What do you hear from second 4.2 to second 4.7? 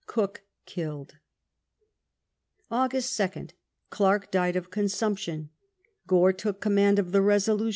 died